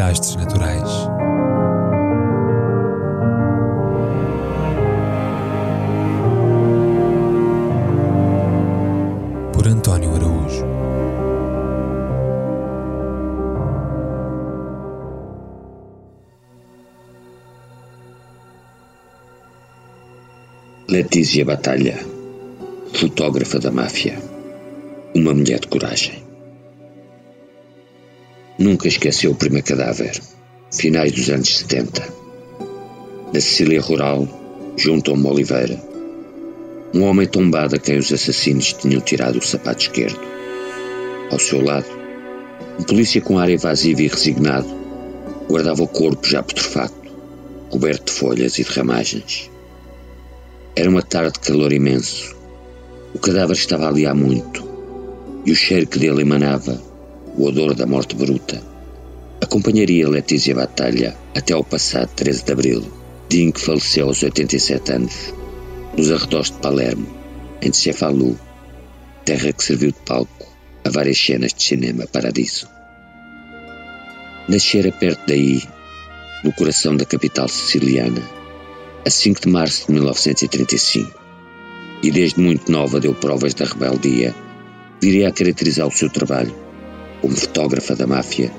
Desastres 0.00 0.36
naturais. 0.36 0.90
Por 9.52 9.68
António 9.68 10.14
Araújo. 10.14 10.64
Letícia 20.88 21.44
Batalha, 21.44 21.98
fotógrafa 22.94 23.58
da 23.60 23.70
máfia, 23.70 24.18
uma 25.14 25.34
mulher 25.34 25.60
de 25.60 25.68
coragem. 25.68 26.29
Nunca 28.60 28.88
esqueceu 28.88 29.30
o 29.30 29.34
primeiro 29.34 29.66
cadáver, 29.66 30.20
finais 30.70 31.12
dos 31.12 31.30
anos 31.30 31.60
70. 31.60 32.06
Na 33.32 33.40
Sicília 33.40 33.80
rural, 33.80 34.28
junto 34.76 35.10
a 35.10 35.14
uma 35.14 35.30
oliveira, 35.30 35.82
um 36.92 37.04
homem 37.04 37.26
tombado 37.26 37.76
a 37.76 37.78
quem 37.78 37.96
os 37.96 38.12
assassinos 38.12 38.74
tinham 38.74 39.00
tirado 39.00 39.38
o 39.38 39.42
sapato 39.42 39.84
esquerdo. 39.84 40.20
Ao 41.32 41.38
seu 41.38 41.64
lado, 41.64 41.86
um 42.78 42.82
polícia 42.82 43.22
com 43.22 43.38
ar 43.38 43.48
evasivo 43.48 44.02
e 44.02 44.08
resignado 44.08 44.68
guardava 45.48 45.82
o 45.82 45.88
corpo 45.88 46.28
já 46.28 46.42
putrefacto, 46.42 47.10
coberto 47.70 48.12
de 48.12 48.18
folhas 48.18 48.58
e 48.58 48.62
de 48.62 48.72
ramagens. 48.72 49.50
Era 50.76 50.90
uma 50.90 51.00
tarde 51.00 51.32
de 51.32 51.40
calor 51.40 51.72
imenso. 51.72 52.36
O 53.14 53.18
cadáver 53.18 53.56
estava 53.56 53.88
ali 53.88 54.04
há 54.04 54.14
muito, 54.14 54.62
e 55.46 55.50
o 55.50 55.56
cheiro 55.56 55.86
que 55.86 55.98
dele 55.98 56.20
emanava 56.20 56.89
o 57.36 57.46
odor 57.46 57.74
da 57.74 57.86
morte 57.86 58.16
bruta, 58.16 58.62
acompanharia 59.40 60.08
Letícia 60.08 60.54
Batalha 60.54 61.16
até 61.34 61.52
ao 61.52 61.64
passado 61.64 62.08
13 62.14 62.44
de 62.44 62.52
abril, 62.52 62.92
dia 63.28 63.44
em 63.44 63.50
que 63.50 63.60
faleceu 63.60 64.08
aos 64.08 64.22
87 64.22 64.92
anos, 64.92 65.34
nos 65.96 66.10
arredores 66.10 66.50
de 66.50 66.58
Palermo, 66.58 67.06
em 67.62 67.72
Cefalù, 67.72 68.38
terra 69.24 69.52
que 69.52 69.64
serviu 69.64 69.92
de 69.92 70.00
palco 70.00 70.46
a 70.84 70.90
várias 70.90 71.18
cenas 71.18 71.52
de 71.52 71.62
cinema 71.62 72.06
paradiso. 72.06 72.68
Nascera 74.48 74.90
perto 74.90 75.22
daí, 75.28 75.62
no 76.42 76.52
coração 76.52 76.96
da 76.96 77.04
capital 77.04 77.48
siciliana, 77.48 78.22
a 79.06 79.10
5 79.10 79.42
de 79.42 79.48
março 79.48 79.86
de 79.86 79.92
1935, 79.92 81.20
e 82.02 82.10
desde 82.10 82.40
muito 82.40 82.72
nova 82.72 82.98
deu 82.98 83.14
provas 83.14 83.54
da 83.54 83.66
rebeldia, 83.66 84.34
viria 85.00 85.28
a 85.28 85.32
caracterizar 85.32 85.86
o 85.86 85.92
seu 85.92 86.10
trabalho 86.10 86.69
como 87.20 87.36
fotógrafa 87.36 87.94
da 87.94 88.06
máfia 88.06 88.52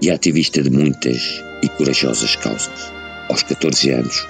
e 0.00 0.10
ativista 0.10 0.62
de 0.62 0.70
muitas 0.70 1.42
e 1.62 1.68
corajosas 1.68 2.36
causas. 2.36 2.92
Aos 3.28 3.42
14 3.42 3.90
anos, 3.90 4.26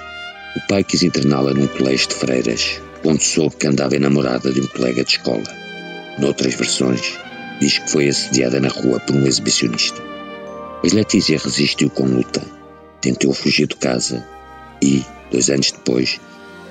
o 0.55 0.67
pai 0.67 0.83
quis 0.83 1.03
interná-la 1.03 1.53
num 1.53 1.67
colégio 1.67 2.09
de 2.09 2.15
freiras, 2.15 2.81
onde 3.03 3.23
soube 3.23 3.55
que 3.55 3.67
andava 3.67 3.95
enamorada 3.95 4.51
de 4.51 4.61
um 4.61 4.67
colega 4.67 5.03
de 5.03 5.11
escola. 5.11 5.43
Noutras 6.17 6.55
versões, 6.55 7.17
diz 7.59 7.77
que 7.77 7.91
foi 7.91 8.09
assediada 8.09 8.59
na 8.59 8.69
rua 8.69 8.99
por 8.99 9.15
um 9.15 9.25
exibicionista. 9.25 10.01
Mas 10.83 10.93
Letícia 10.93 11.37
resistiu 11.37 11.89
com 11.89 12.05
luta, 12.05 12.41
tentou 13.01 13.33
fugir 13.33 13.67
de 13.67 13.75
casa 13.75 14.25
e, 14.81 15.03
dois 15.31 15.49
anos 15.49 15.71
depois, 15.71 16.19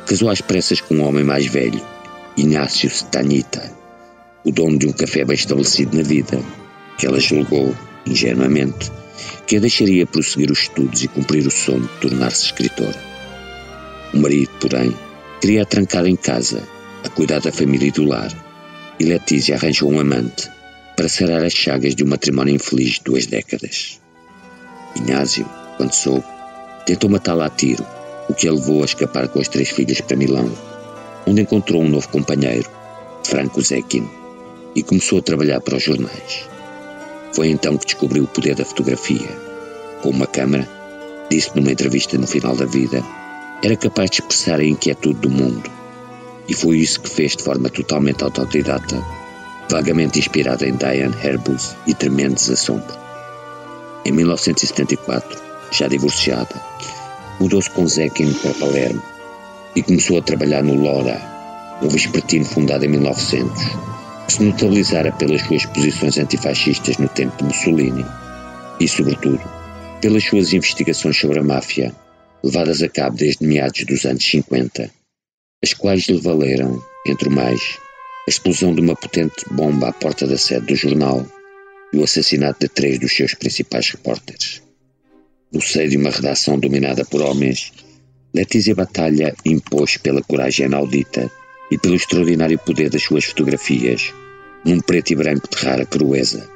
casou 0.06 0.30
às 0.30 0.40
pressas 0.40 0.80
com 0.80 0.96
um 0.96 1.06
homem 1.06 1.24
mais 1.24 1.46
velho, 1.46 1.80
Inácio 2.36 2.88
Stanita, 2.88 3.72
o 4.44 4.50
dono 4.50 4.78
de 4.78 4.86
um 4.86 4.92
café 4.92 5.24
bem 5.24 5.34
estabelecido 5.34 5.96
na 5.96 6.02
vida, 6.02 6.42
que 6.98 7.06
ela 7.06 7.20
julgou, 7.20 7.74
ingenuamente, 8.04 8.90
que 9.46 9.56
a 9.56 9.60
deixaria 9.60 10.04
prosseguir 10.04 10.50
os 10.50 10.62
estudos 10.62 11.02
e 11.02 11.08
cumprir 11.08 11.46
o 11.46 11.50
sonho 11.50 11.82
de 11.82 12.00
tornar-se 12.00 12.46
escritora. 12.46 13.00
O 14.12 14.18
marido, 14.18 14.50
porém, 14.60 14.94
queria 15.40 15.62
a 15.62 15.66
trancar 15.66 16.06
em 16.06 16.16
casa, 16.16 16.62
a 17.04 17.08
cuidar 17.08 17.40
da 17.40 17.52
família 17.52 17.88
e 17.88 17.92
do 17.92 18.04
lar, 18.04 18.30
e 18.98 19.04
Letícia 19.04 19.54
arranjou 19.54 19.90
um 19.90 20.00
amante 20.00 20.50
para 20.96 21.08
sarar 21.08 21.44
as 21.44 21.52
chagas 21.52 21.94
de 21.94 22.02
um 22.02 22.08
matrimónio 22.08 22.56
infeliz 22.56 22.94
de 22.94 23.04
duas 23.04 23.26
décadas. 23.26 24.00
Inácio, 24.96 25.48
quando 25.76 25.92
soube, 25.92 26.24
tentou 26.84 27.08
matá-la 27.08 27.46
a 27.46 27.50
tiro, 27.50 27.86
o 28.28 28.34
que 28.34 28.48
a 28.48 28.52
levou 28.52 28.82
a 28.82 28.84
escapar 28.84 29.28
com 29.28 29.40
as 29.40 29.46
três 29.46 29.70
filhas 29.70 30.00
para 30.00 30.16
Milão, 30.16 30.50
onde 31.26 31.42
encontrou 31.42 31.82
um 31.82 31.88
novo 31.88 32.08
companheiro, 32.08 32.68
Franco 33.24 33.62
Zecchino, 33.62 34.10
e 34.74 34.82
começou 34.82 35.20
a 35.20 35.22
trabalhar 35.22 35.60
para 35.60 35.76
os 35.76 35.82
jornais. 35.84 36.48
Foi 37.32 37.48
então 37.48 37.76
que 37.76 37.86
descobriu 37.86 38.24
o 38.24 38.28
poder 38.28 38.54
da 38.54 38.64
fotografia. 38.64 39.28
Com 40.02 40.10
uma 40.10 40.26
câmera, 40.26 40.68
disse 41.30 41.54
numa 41.54 41.72
entrevista 41.72 42.16
no 42.16 42.26
final 42.26 42.56
da 42.56 42.64
vida, 42.64 43.02
era 43.62 43.76
capaz 43.76 44.10
de 44.10 44.20
expressar 44.20 44.60
a 44.60 44.64
inquietude 44.64 45.20
do 45.20 45.30
mundo. 45.30 45.70
E 46.48 46.54
foi 46.54 46.78
isso 46.78 47.00
que 47.00 47.10
fez 47.10 47.36
de 47.36 47.42
forma 47.42 47.68
totalmente 47.68 48.24
autodidata, 48.24 49.04
vagamente 49.68 50.18
inspirada 50.18 50.66
em 50.66 50.76
Diane 50.76 51.14
Herbus 51.22 51.76
e 51.86 51.94
Tremendos 51.94 52.48
Assombro. 52.48 52.96
Em 54.04 54.12
1974, 54.12 55.38
já 55.70 55.86
divorciada, 55.88 56.54
mudou-se 57.38 57.68
com 57.70 57.86
Zekin 57.86 58.32
para 58.34 58.54
Palermo 58.54 59.02
e 59.76 59.82
começou 59.82 60.18
a 60.18 60.22
trabalhar 60.22 60.62
no 60.62 60.74
Lora, 60.74 61.20
um 61.82 61.88
vespertino 61.88 62.46
fundado 62.46 62.84
em 62.84 62.88
1900 62.88 63.62
que 63.62 63.97
se 64.28 64.42
notabilizara 64.42 65.10
pelas 65.12 65.42
suas 65.42 65.64
posições 65.66 66.18
antifascistas 66.18 66.98
no 66.98 67.08
tempo 67.08 67.36
de 67.38 67.44
Mussolini 67.44 68.04
e, 68.78 68.86
sobretudo, 68.86 69.40
pelas 70.00 70.24
suas 70.24 70.52
investigações 70.52 71.18
sobre 71.18 71.38
a 71.38 71.42
máfia, 71.42 71.94
levadas 72.44 72.82
a 72.82 72.88
cabo 72.88 73.16
desde 73.16 73.46
meados 73.46 73.84
dos 73.84 74.04
anos 74.04 74.24
50, 74.24 74.90
as 75.62 75.72
quais 75.72 76.04
lhe 76.06 76.20
valeram, 76.20 76.80
entre 77.06 77.28
o 77.28 77.32
mais, 77.32 77.78
a 78.26 78.30
explosão 78.30 78.74
de 78.74 78.80
uma 78.80 78.94
potente 78.94 79.44
bomba 79.50 79.88
à 79.88 79.92
porta 79.92 80.26
da 80.26 80.36
sede 80.36 80.66
do 80.66 80.76
jornal 80.76 81.26
e 81.92 81.96
o 81.96 82.04
assassinato 82.04 82.60
de 82.60 82.68
três 82.68 82.98
dos 82.98 83.16
seus 83.16 83.34
principais 83.34 83.88
repórteres. 83.90 84.62
No 85.50 85.62
seio 85.62 85.88
de 85.88 85.96
uma 85.96 86.10
redação 86.10 86.58
dominada 86.58 87.04
por 87.06 87.22
homens, 87.22 87.72
Letícia 88.34 88.74
Batalha 88.74 89.34
impôs 89.46 89.96
pela 89.96 90.22
coragem 90.22 90.66
inaudita 90.66 91.30
e 91.70 91.78
pelo 91.78 91.94
extraordinário 91.94 92.58
poder 92.58 92.90
das 92.90 93.02
suas 93.02 93.24
fotografias, 93.24 94.12
num 94.64 94.80
preto 94.80 95.12
e 95.12 95.16
branco 95.16 95.48
de 95.48 95.56
rara 95.64 95.84
crueza, 95.84 96.48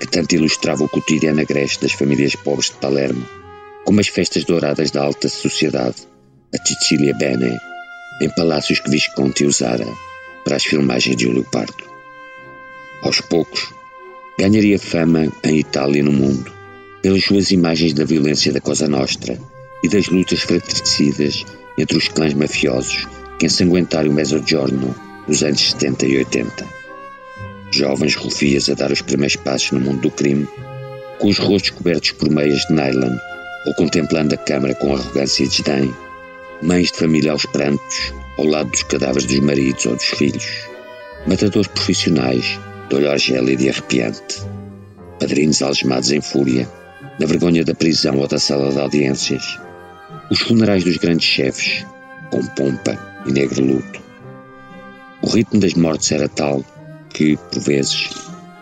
que 0.00 0.06
tanto 0.06 0.34
ilustrava 0.34 0.84
o 0.84 0.88
cotidiano 0.88 1.40
agreste 1.40 1.82
das 1.82 1.92
famílias 1.92 2.34
pobres 2.34 2.70
de 2.70 2.76
Palermo, 2.76 3.26
como 3.84 4.00
as 4.00 4.08
festas 4.08 4.44
douradas 4.44 4.90
da 4.90 5.02
alta 5.02 5.28
sociedade, 5.28 5.96
a 6.54 6.66
Cecilia 6.66 7.14
Bene, 7.14 7.58
em 8.20 8.28
palácios 8.30 8.80
que 8.80 8.90
Visconti 8.90 9.44
usara 9.44 9.86
para 10.44 10.56
as 10.56 10.64
filmagens 10.64 11.16
de 11.16 11.24
Júlio 11.24 11.44
Pardo. 11.44 11.84
Aos 13.02 13.20
poucos, 13.20 13.68
ganharia 14.38 14.78
fama 14.78 15.32
em 15.44 15.58
Itália 15.58 16.00
e 16.00 16.02
no 16.02 16.12
mundo, 16.12 16.52
pelas 17.02 17.24
suas 17.24 17.50
imagens 17.50 17.92
da 17.92 18.04
violência 18.04 18.52
da 18.52 18.60
Cosa 18.60 18.88
Nostra 18.88 19.38
e 19.82 19.88
das 19.88 20.08
lutas 20.08 20.40
fratricidas 20.40 21.44
entre 21.78 21.98
os 21.98 22.08
clãs 22.08 22.32
mafiosos 22.32 23.06
que 23.38 23.46
ensanguentaram 23.46 24.10
o 24.10 24.14
Mezzogiorno 24.14 24.94
nos 25.26 25.42
anos 25.42 25.60
70 25.72 26.06
e 26.06 26.18
80. 26.18 26.66
Jovens 27.72 28.14
rufias 28.14 28.70
a 28.70 28.74
dar 28.74 28.90
os 28.92 29.02
primeiros 29.02 29.36
passos 29.36 29.72
no 29.72 29.80
mundo 29.80 30.02
do 30.02 30.10
crime, 30.10 30.48
com 31.18 31.28
os 31.28 31.38
rostos 31.38 31.70
cobertos 31.70 32.12
por 32.12 32.30
meias 32.30 32.60
de 32.66 32.74
nylon 32.74 33.16
ou 33.66 33.74
contemplando 33.74 34.34
a 34.34 34.38
câmara 34.38 34.74
com 34.76 34.94
arrogância 34.94 35.44
e 35.44 35.48
desdém, 35.48 35.94
mães 36.62 36.90
de 36.92 36.98
família 36.98 37.32
aos 37.32 37.44
prantos, 37.46 38.14
ao 38.38 38.44
lado 38.44 38.70
dos 38.70 38.82
cadáveres 38.84 39.26
dos 39.26 39.40
maridos 39.40 39.84
ou 39.86 39.96
dos 39.96 40.04
filhos, 40.04 40.46
matadores 41.26 41.68
profissionais, 41.68 42.60
de 42.88 42.94
olhar 42.94 43.18
gélido 43.18 43.62
e 43.62 43.68
arrepiante, 43.68 44.42
padrinhos 45.18 45.60
algemados 45.62 46.12
em 46.12 46.20
fúria, 46.20 46.68
na 47.18 47.26
vergonha 47.26 47.64
da 47.64 47.74
prisão 47.74 48.16
ou 48.18 48.28
da 48.28 48.38
sala 48.38 48.70
de 48.70 48.78
audiências, 48.78 49.58
os 50.30 50.40
funerais 50.40 50.84
dos 50.84 50.96
grandes 50.96 51.26
chefes, 51.26 51.84
com 52.30 52.44
pompa 52.54 52.98
e 53.26 53.32
negro 53.32 53.64
luto. 53.64 54.02
O 55.22 55.28
ritmo 55.28 55.60
das 55.60 55.74
mortes 55.74 56.12
era 56.12 56.28
tal 56.28 56.64
que, 57.10 57.36
por 57.36 57.60
vezes, 57.60 58.10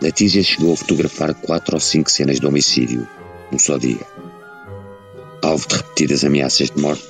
Letícia 0.01 0.43
chegou 0.43 0.73
a 0.73 0.77
fotografar 0.77 1.33
quatro 1.33 1.75
ou 1.75 1.79
cinco 1.79 2.09
cenas 2.11 2.39
de 2.39 2.45
homicídio 2.45 3.07
num 3.51 3.59
só 3.59 3.77
dia. 3.77 4.05
Alvo 5.41 5.67
de 5.67 5.75
repetidas 5.75 6.23
ameaças 6.23 6.69
de 6.69 6.81
morte, 6.81 7.05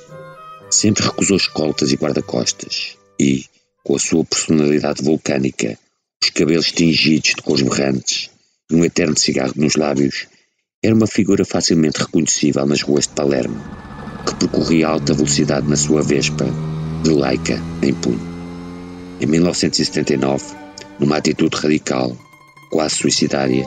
sempre 0.70 1.04
recusou 1.04 1.36
escoltas 1.36 1.92
e 1.92 1.96
guarda-costas 1.96 2.96
e, 3.18 3.44
com 3.82 3.96
a 3.96 3.98
sua 3.98 4.24
personalidade 4.24 5.02
vulcânica, 5.02 5.78
os 6.22 6.30
cabelos 6.30 6.72
tingidos 6.72 7.34
de 7.36 7.42
cores 7.42 7.62
berrantes 7.62 8.30
e 8.70 8.74
um 8.74 8.84
eterno 8.84 9.18
cigarro 9.18 9.54
nos 9.56 9.76
lábios, 9.76 10.26
era 10.82 10.94
uma 10.94 11.06
figura 11.06 11.44
facilmente 11.44 11.98
reconhecível 11.98 12.66
nas 12.66 12.82
ruas 12.82 13.06
de 13.06 13.14
Palermo, 13.14 13.60
que 14.26 14.34
percorria 14.34 14.88
alta 14.88 15.14
velocidade 15.14 15.68
na 15.68 15.76
sua 15.76 16.02
Vespa, 16.02 16.46
de 17.02 17.10
laica 17.10 17.62
em 17.82 17.94
punho. 17.94 18.20
Em 19.20 19.26
1979, 19.26 20.44
numa 20.98 21.16
atitude 21.16 21.56
radical, 21.56 22.14
quase 22.68 22.96
suicidária, 22.96 23.66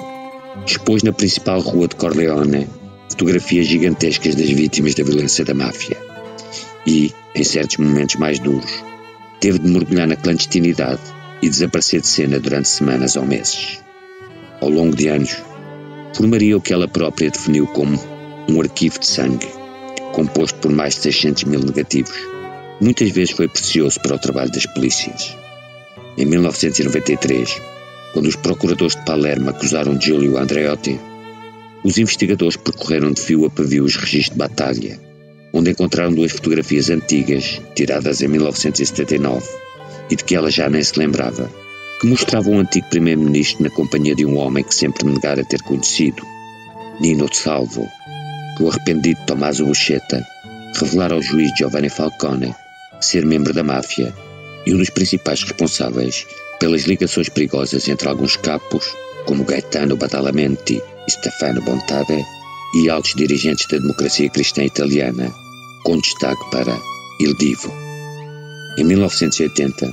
expôs 0.65 1.01
na 1.01 1.13
principal 1.13 1.59
rua 1.61 1.87
de 1.87 1.95
Corleone 1.95 2.67
fotografias 3.09 3.67
gigantescas 3.67 4.35
das 4.35 4.49
vítimas 4.49 4.95
da 4.95 5.03
violência 5.03 5.43
da 5.43 5.53
máfia. 5.53 5.97
E, 6.85 7.13
em 7.33 7.43
certos 7.43 7.77
momentos 7.77 8.15
mais 8.15 8.39
duros, 8.39 8.83
teve 9.39 9.59
de 9.59 9.67
mergulhar 9.67 10.07
na 10.07 10.15
clandestinidade 10.15 11.01
e 11.41 11.49
desaparecer 11.49 12.01
de 12.01 12.07
cena 12.07 12.39
durante 12.39 12.67
semanas 12.67 13.15
ou 13.15 13.25
meses. 13.25 13.79
Ao 14.61 14.69
longo 14.69 14.95
de 14.95 15.07
anos, 15.07 15.35
formaria 16.13 16.57
o 16.57 16.61
que 16.61 16.73
ela 16.73 16.87
própria 16.87 17.31
definiu 17.31 17.65
como 17.67 17.97
um 18.49 18.61
arquivo 18.61 18.99
de 18.99 19.07
sangue, 19.07 19.47
composto 20.13 20.59
por 20.59 20.71
mais 20.71 20.95
de 20.95 21.01
600 21.01 21.43
mil 21.45 21.59
negativos. 21.59 22.15
Muitas 22.81 23.09
vezes 23.11 23.31
foi 23.31 23.47
precioso 23.47 23.99
para 23.99 24.15
o 24.15 24.19
trabalho 24.19 24.51
das 24.51 24.65
polícias. 24.65 25.35
Em 26.17 26.25
1993, 26.25 27.61
quando 28.13 28.27
os 28.27 28.35
procuradores 28.35 28.95
de 28.95 29.05
Palermo 29.05 29.49
acusaram 29.49 29.99
Giulio 29.99 30.37
Andreotti, 30.37 30.99
os 31.83 31.97
investigadores 31.97 32.57
percorreram 32.57 33.11
de 33.11 33.21
fio 33.21 33.45
a 33.45 33.49
pavio 33.49 33.85
os 33.85 33.95
registros 33.95 34.31
de 34.31 34.37
batalha, 34.37 34.99
onde 35.53 35.71
encontraram 35.71 36.13
duas 36.13 36.31
fotografias 36.31 36.89
antigas, 36.89 37.61
tiradas 37.75 38.21
em 38.21 38.27
1979, 38.27 39.47
e 40.09 40.15
de 40.15 40.23
que 40.23 40.35
ela 40.35 40.51
já 40.51 40.69
nem 40.69 40.83
se 40.83 40.97
lembrava, 40.97 41.49
que 41.99 42.07
mostravam 42.07 42.53
um 42.53 42.59
antigo 42.59 42.89
primeiro-ministro 42.89 43.63
na 43.63 43.69
companhia 43.69 44.15
de 44.15 44.25
um 44.25 44.37
homem 44.37 44.63
que 44.63 44.73
sempre 44.73 45.05
negara 45.05 45.43
ter 45.43 45.61
conhecido, 45.61 46.23
Nino 46.99 47.29
de 47.29 47.37
Salvo, 47.37 47.87
o 48.59 48.69
arrependido 48.69 49.19
Tommaso 49.25 49.65
Buscetta 49.65 50.25
revelara 50.75 51.15
ao 51.15 51.21
juiz 51.21 51.51
Giovanni 51.57 51.89
Falcone 51.89 52.53
ser 52.99 53.25
membro 53.25 53.53
da 53.53 53.63
máfia 53.63 54.13
e 54.65 54.73
um 54.73 54.77
dos 54.77 54.89
principais 54.89 55.41
responsáveis 55.43 56.25
pelas 56.59 56.83
ligações 56.83 57.29
perigosas 57.29 57.87
entre 57.87 58.09
alguns 58.09 58.35
capos, 58.35 58.93
como 59.25 59.45
Gaetano 59.45 59.95
Badalamenti 59.95 60.81
e 61.07 61.11
Stefano 61.11 61.61
Bontade, 61.61 62.23
e 62.75 62.89
altos 62.89 63.15
dirigentes 63.15 63.65
da 63.67 63.77
democracia 63.77 64.29
cristã 64.29 64.63
italiana, 64.63 65.33
com 65.83 65.97
destaque 65.97 66.51
para 66.51 66.77
Il 67.19 67.35
Divo. 67.37 67.73
Em 68.77 68.83
1980, 68.83 69.91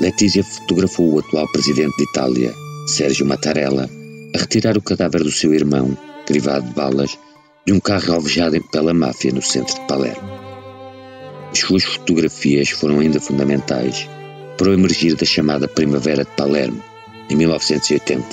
Letizia 0.00 0.44
fotografou 0.44 1.14
o 1.14 1.18
atual 1.20 1.50
presidente 1.50 1.96
de 1.96 2.04
Itália, 2.04 2.54
Sérgio 2.86 3.26
Mattarella, 3.26 3.88
a 4.34 4.38
retirar 4.38 4.76
o 4.76 4.82
cadáver 4.82 5.22
do 5.22 5.32
seu 5.32 5.54
irmão, 5.54 5.96
crivado 6.26 6.66
de 6.66 6.74
balas, 6.74 7.18
de 7.68 7.74
um 7.74 7.80
carro 7.80 8.14
alvejado 8.14 8.58
pela 8.62 8.94
máfia 8.94 9.30
no 9.30 9.42
centro 9.42 9.74
de 9.74 9.86
Palermo. 9.86 10.26
As 11.52 11.58
suas 11.58 11.84
fotografias 11.84 12.70
foram 12.70 12.98
ainda 12.98 13.20
fundamentais 13.20 14.08
para 14.56 14.70
o 14.70 14.72
emergir 14.72 15.14
da 15.14 15.26
chamada 15.26 15.68
Primavera 15.68 16.24
de 16.24 16.30
Palermo, 16.30 16.82
em 17.28 17.36
1980, 17.36 18.24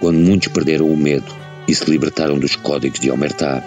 quando 0.00 0.16
muitos 0.16 0.48
perderam 0.48 0.88
o 0.88 0.96
medo 0.96 1.30
e 1.68 1.74
se 1.74 1.84
libertaram 1.90 2.38
dos 2.38 2.56
códigos 2.56 2.98
de 2.98 3.10
Omertá 3.10 3.62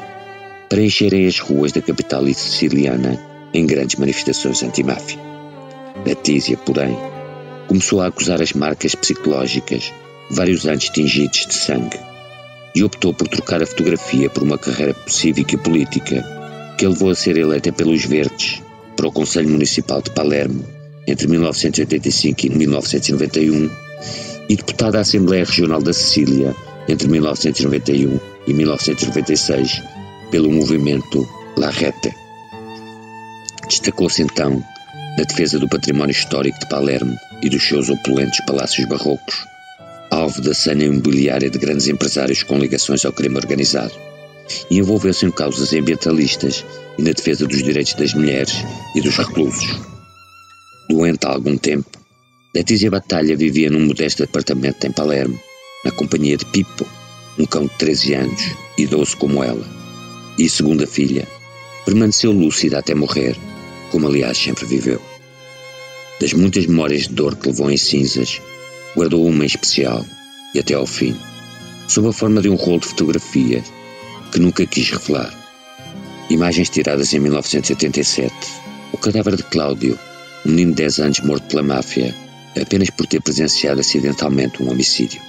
para 0.67 0.81
encherem 0.81 1.27
as 1.27 1.37
ruas 1.37 1.71
da 1.71 1.83
capital 1.83 2.25
siciliana 2.25 3.23
em 3.53 3.67
grandes 3.67 3.99
manifestações 3.99 4.63
anti-máfia. 4.63 5.19
Letícia, 6.03 6.57
porém, 6.57 6.97
começou 7.67 8.01
a 8.01 8.07
acusar 8.07 8.41
as 8.41 8.53
marcas 8.53 8.95
psicológicas 8.95 9.93
vários 10.31 10.65
anos 10.65 10.89
tingidos 10.89 11.45
de 11.45 11.53
sangue 11.53 12.08
e 12.75 12.83
optou 12.83 13.13
por 13.13 13.27
trocar 13.27 13.61
a 13.61 13.65
fotografia 13.65 14.29
por 14.29 14.43
uma 14.43 14.57
carreira 14.57 14.95
cívica 15.07 15.55
e 15.55 15.57
política 15.57 16.23
que 16.77 16.85
a 16.85 16.89
levou 16.89 17.09
a 17.09 17.15
ser 17.15 17.37
eleita 17.37 17.71
pelos 17.71 18.05
Verdes 18.05 18.61
para 18.95 19.07
o 19.07 19.11
Conselho 19.11 19.49
Municipal 19.49 20.01
de 20.01 20.11
Palermo 20.11 20.65
entre 21.07 21.27
1985 21.27 22.45
e 22.45 22.49
1991 22.49 23.69
e 24.49 24.55
deputada 24.55 24.97
à 24.97 25.01
Assembleia 25.01 25.43
Regional 25.43 25.81
da 25.81 25.93
Sicília 25.93 26.55
entre 26.87 27.07
1991 27.07 28.19
e 28.47 28.53
1996 28.53 29.83
pelo 30.31 30.51
movimento 30.51 31.27
La 31.57 31.69
Rete. 31.69 32.13
Destacou-se 33.67 34.21
então 34.21 34.63
na 35.17 35.23
defesa 35.23 35.59
do 35.59 35.67
património 35.67 36.11
histórico 36.11 36.59
de 36.59 36.69
Palermo 36.69 37.15
e 37.41 37.49
dos 37.49 37.67
seus 37.67 37.89
opulentos 37.89 38.39
palácios 38.47 38.87
barrocos, 38.87 39.45
alvo 40.09 40.41
da 40.41 40.53
cena 40.53 40.83
imobiliária 40.83 41.49
de 41.49 41.57
grandes 41.57 41.87
empresários 41.87 42.43
com 42.43 42.57
ligações 42.57 43.05
ao 43.05 43.13
crime 43.13 43.37
organizado, 43.37 43.93
e 44.69 44.79
envolveu-se 44.79 45.25
em 45.25 45.31
causas 45.31 45.73
ambientalistas 45.73 46.65
e 46.97 47.03
na 47.03 47.11
defesa 47.11 47.45
dos 47.45 47.61
direitos 47.63 47.93
das 47.93 48.13
mulheres 48.13 48.53
e 48.95 49.01
dos 49.01 49.15
reclusos. 49.15 49.79
Doente 50.89 51.25
há 51.25 51.29
algum 51.29 51.55
tempo, 51.57 51.89
Letícia 52.55 52.89
Batalha 52.89 53.37
vivia 53.37 53.69
num 53.69 53.85
modesto 53.85 54.23
apartamento 54.23 54.83
em 54.85 54.91
Palermo, 54.91 55.39
na 55.85 55.91
companhia 55.91 56.35
de 56.35 56.45
Pippo, 56.45 56.85
um 57.37 57.45
cão 57.45 57.67
de 57.67 57.77
13 57.77 58.13
anos, 58.15 58.41
idoso 58.77 59.15
como 59.17 59.43
ela. 59.43 59.65
E, 60.37 60.49
segundo 60.49 60.83
a 60.83 60.87
filha, 60.87 61.27
permaneceu 61.85 62.31
lúcida 62.31 62.79
até 62.79 62.95
morrer, 62.95 63.37
como 63.91 64.07
aliás 64.07 64.37
sempre 64.37 64.65
viveu. 64.65 64.99
Das 66.19 66.33
muitas 66.33 66.65
memórias 66.65 67.03
de 67.03 67.13
dor 67.13 67.35
que 67.35 67.47
levou 67.47 67.69
em 67.69 67.77
cinzas, 67.77 68.41
guardou 68.99 69.25
uma 69.25 69.45
em 69.45 69.47
especial, 69.47 70.05
e 70.53 70.59
até 70.59 70.73
ao 70.73 70.85
fim, 70.85 71.15
sob 71.87 72.09
a 72.09 72.11
forma 72.11 72.41
de 72.41 72.49
um 72.49 72.55
rolo 72.55 72.81
de 72.81 72.87
fotografias 72.87 73.63
que 74.29 74.41
nunca 74.41 74.65
quis 74.65 74.89
revelar. 74.91 75.33
Imagens 76.29 76.69
tiradas 76.69 77.13
em 77.13 77.19
1987, 77.21 78.33
o 78.91 78.97
cadáver 78.97 79.37
de 79.37 79.43
Cláudio, 79.43 79.97
um 80.45 80.49
menino 80.49 80.71
de 80.71 80.83
10 80.83 80.99
anos 80.99 81.19
morto 81.21 81.47
pela 81.47 81.63
máfia, 81.63 82.13
apenas 82.61 82.89
por 82.89 83.07
ter 83.07 83.21
presenciado 83.21 83.79
acidentalmente 83.79 84.61
um 84.61 84.69
homicídio. 84.69 85.21